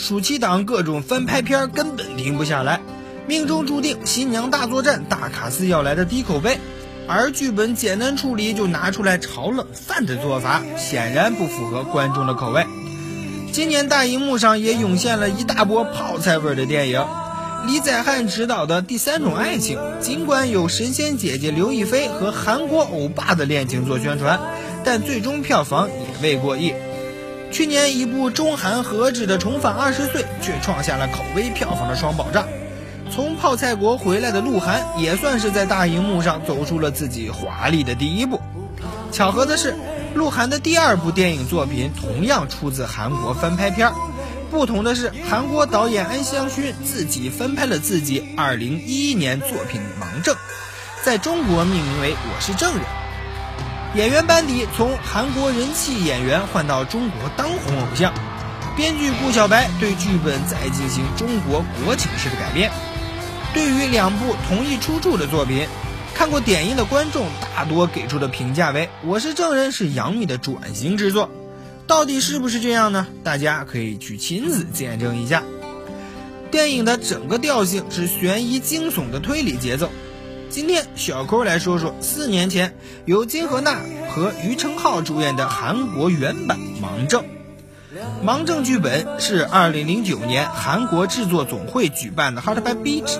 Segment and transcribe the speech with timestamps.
[0.00, 2.80] 暑期档各种翻拍片根本停不下来，
[3.26, 6.58] 命中注定新娘大作战，大卡司要来的低口碑。
[7.06, 12.64] 而剧本简单处理就拿出来炒冷饭的做法，显然不符合观众的口味。
[13.52, 17.04] 今年大荧幕上也涌现了一大波泡菜味的电影，
[17.66, 24.40] 李宰汉执导的《第三种爱情》，尽管有神仙姐姐刘亦菲和韩国欧巴的恋情做宣传，
[24.82, 26.72] 但最终票房也未过亿。
[27.50, 32.46] 去年一部中韩合制的《重返二十岁》却创下了口碑票房的双保障。
[33.10, 38.40] 从泡菜国回来的鹿晗也算是在大荧幕上走出了自己华丽的第一步。
[39.10, 39.74] 巧合的是，
[40.14, 43.94] 鹿晗的第二部电影作品同样出自韩国翻拍片儿，
[44.48, 50.32] 不同的是，韩国导演安相勋自己翻拍了自己2011年作品《盲症》，
[51.02, 52.82] 在中国命名为《我是证人》。
[53.96, 58.14] 演员班底从韩国人气演员换到中国当红偶像，
[58.76, 62.70] 编剧顾小白对剧本再进行中国国情式的改编。
[63.52, 65.66] 对于两部同一出处的作品，
[66.14, 71.28] 看过点映的观众大多给出的评价为“我是证人”是杨幂的转型之作，
[71.88, 73.08] 到底是不是这样呢？
[73.24, 75.42] 大家可以去亲自见证一下。
[76.52, 79.90] 电影的整个调性是悬疑惊悚的推理节奏。
[80.50, 83.76] 今天小扣来说说四年前由金荷娜
[84.08, 87.22] 和于承浩主演的韩国原版《盲症》。
[88.26, 93.18] 《盲症》剧本是2009年韩国制作总会举办的 Hard by Beach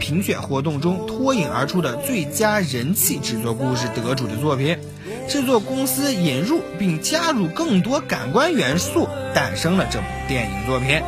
[0.00, 4.78] 评选活动中脱颖而出的最佳人气制作故事得主的作品。
[5.28, 11.02] 制作公司引入并加入更多感官元素，诞生了这部电影作品。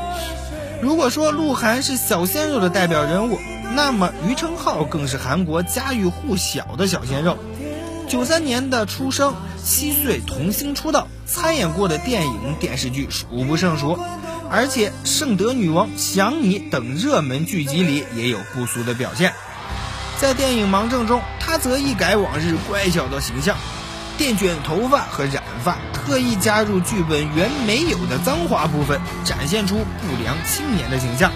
[0.83, 3.39] 如果说鹿晗是小鲜肉的代表人物，
[3.79, 7.39] 那么于承浩更是韩国家喻户晓的小鲜肉。
[8.09, 13.97] 九三年的出生，七岁童星出道，参演过的电影、电视剧数不胜数，
[14.51, 19.33] 而且《圣德女王》《想你》等热门剧集里也有不俗的表现。
[20.20, 23.57] 在电影《盲症》中，他则一改往日乖巧的形象，
[24.17, 31.31] 电卷头发和染发，特意加入剧本原没有的脏话部分，展现出不良青年的形象。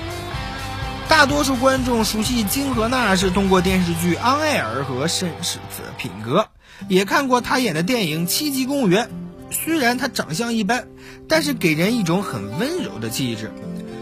[1.09, 6.41] 大多数观众熟悉金荷娜是通过电视剧《安艾尔》和《绅士的品格》。
[6.89, 9.07] 也看过她演的电影《七级公务员》，
[9.55, 10.87] 虽然她长相一般，
[11.29, 13.53] 但是给人一种很温柔的气质。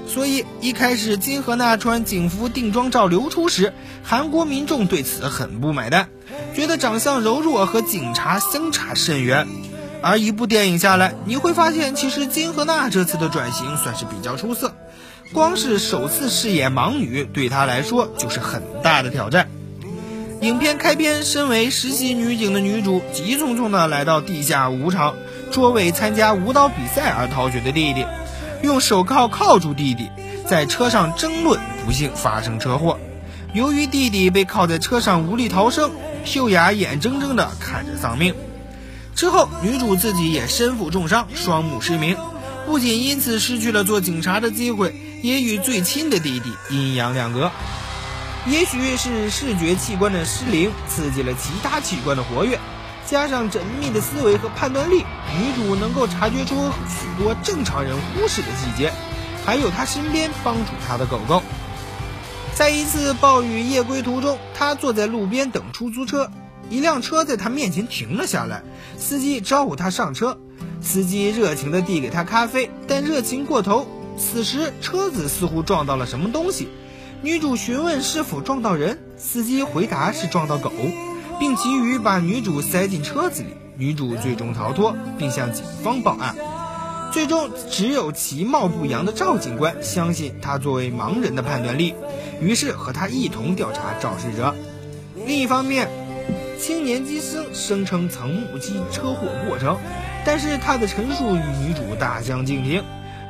[0.06, 3.72] 所以一开始金荷娜穿警服定妆照流出时，
[4.02, 6.08] 韩国民众对此很不买单，
[6.54, 9.46] 觉得长相柔弱和警察相差甚远。
[10.02, 14.74] 而一部电影下来，你会发现其实金荷娜这次的转型算是比较出色，
[15.32, 19.48] 光是首次饰演盲女对她来说就是很大的挑战。
[20.40, 25.14] 影片开篇，身为实习女警的女主急匆匆地来到地下舞场，
[25.50, 28.06] 捉为参加舞蹈比赛而逃学的弟弟，
[28.62, 30.08] 用手铐铐住弟弟，
[30.48, 32.98] 在车上争论，不幸发生车祸。
[33.52, 35.90] 由于弟弟被铐在车上无力逃生，
[36.24, 38.34] 秀雅眼睁睁地看着丧命。
[39.14, 42.16] 之后，女主自己也身负重伤，双目失明，
[42.66, 47.50] 不仅因此失去了做警察的机会，也与最亲的弟弟阴阳两隔。
[48.46, 52.58] 也许是视觉器官的失灵刺激了其他器官的活跃，
[53.06, 55.04] 加上缜密的思维和判断力，
[55.38, 56.54] 女主能够察觉出
[56.88, 58.92] 许多正常人忽视的细节，
[59.44, 61.42] 还有她身边帮助她的狗狗。
[62.54, 66.30] 在一次暴雨夜归途中，她坐在路边等出租车，
[66.70, 68.62] 一辆车在她面前停了下来，
[68.96, 70.38] 司机招呼她上车，
[70.80, 76.68] 司机热情地递给她咖啡，但热情过头，此时车子似乎撞到了什么东西。
[77.22, 80.72] 女主询问是否撞到人，司机回答是撞到狗，
[81.38, 83.48] 并急于把女主塞进车子里。
[83.76, 86.34] 女主最终逃脱，并向警方报案。
[87.12, 91.94] 最终，只有其貌不扬的赵警官相信他作为盲人的判断力，
[92.40, 94.54] 于是和他一同调查肇事者。
[95.26, 95.88] 另一方面，
[96.58, 99.78] 青年机师声称曾目击车祸过程，
[100.24, 102.84] 但是他的陈述与女主大相径庭。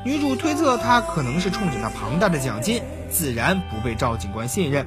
[0.04, 2.82] 女主推测他可能是冲着那庞大的奖金。
[3.10, 4.86] 自然不被赵警官信任。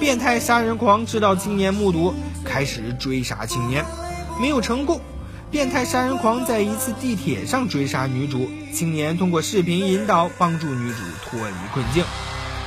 [0.00, 2.14] 变态杀人狂知道青年目睹，
[2.44, 3.84] 开始追杀青年，
[4.40, 5.00] 没有成功。
[5.50, 12.04] 变态杀人狂在一次地铁上追杀女主，青年通过视频引导帮助女主脱离困境。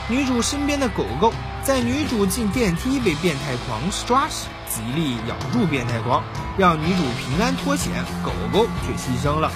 [0.08, 1.34] 女主身边的狗狗
[1.64, 6.24] 在女主进电梯被变态狂抓时，极力咬住变态狂，
[6.58, 7.92] 让女主平安脱险，
[8.24, 9.52] 狗狗却牺牲了。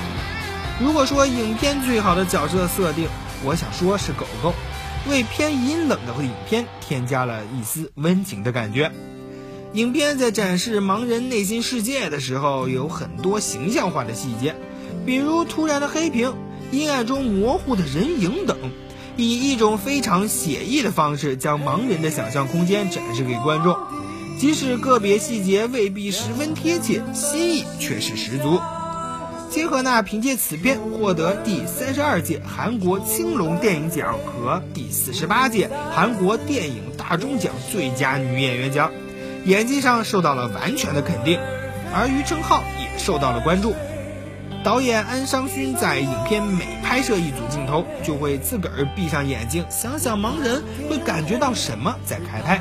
[0.79, 3.07] 如果说影片最好的角色设定，
[3.43, 4.53] 我想说是狗狗。
[5.09, 8.89] 为偏阴冷的影片添加了一丝温情的感觉。
[9.73, 14.55] 影片在展示盲人内心世界的时候，有很多形象化的细节，
[15.05, 16.33] 比如突然的黑屏，
[16.71, 18.57] 阴暗中模糊的人影等，
[19.17, 23.77] 以一种非常写意的方式，将盲人的想象空间展示给观众。
[24.39, 28.61] 即使个别细节未必十分贴切，新意却是十足。
[29.53, 38.89] 金荷娜凭借此片获得第三十二届韩国青龙电影奖和第四十八届韩国电影大钟奖最佳女演员奖，
[39.45, 41.39] 演技上受到了完全的肯定，
[41.93, 43.75] 而于承浩也受到了关注。
[44.63, 52.59] 导演安商勋在影片每拍摄一组镜头，就会自个儿闭上眼睛，想想盲人会感觉到什么，在开拍，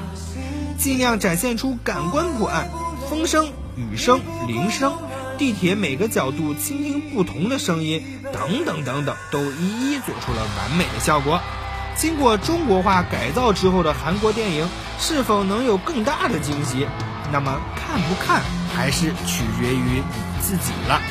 [0.77, 2.69] 尽量展现出感官破案，
[3.09, 3.47] 风声、
[3.77, 4.93] 雨声、铃声。
[5.43, 8.00] 地铁每个角度倾听不同的声音，
[8.33, 11.41] 等等等等，都一一做出了完美的效果。
[11.97, 14.69] 经过中国化改造之后的韩国电影，
[15.00, 16.87] 是否能有更大的惊喜？
[17.33, 18.41] 那么看不看，
[18.73, 21.03] 还是取决于你自己了。